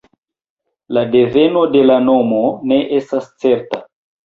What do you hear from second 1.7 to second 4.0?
de la nomo ne estas certa.